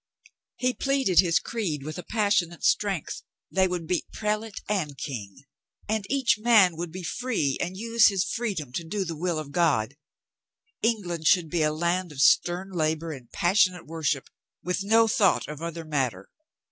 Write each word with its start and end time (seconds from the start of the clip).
'"He 0.55 0.73
pleaded 0.73 1.19
his 1.19 1.37
creed 1.37 1.83
with 1.83 1.99
a 1.99 2.03
passionate 2.03 2.63
strength. 2.63 3.21
They 3.51 3.67
would 3.67 3.85
beat 3.85 4.11
prelate 4.11 4.59
and 4.67 4.97
King, 4.97 5.43
and 5.87 6.07
each 6.09 6.39
man 6.39 6.75
should 6.75 6.91
be 6.91 7.03
free 7.03 7.59
and 7.61 7.77
use 7.77 8.07
his 8.07 8.23
freedom 8.23 8.71
to 8.73 8.83
do 8.83 9.05
the 9.05 9.15
will 9.15 9.37
of 9.37 9.51
God. 9.51 9.95
England 10.81 11.27
should 11.27 11.49
be 11.51 11.61
a 11.61 11.71
land 11.71 12.11
of 12.11 12.19
stern 12.19 12.71
labor 12.71 13.11
and 13.11 13.31
passionate 13.31 13.85
worship, 13.85 14.27
with 14.63 14.83
no 14.83 15.07
thought 15.07 15.47
of 15.47 15.61
other 15.61 15.85
matter. 15.85 16.29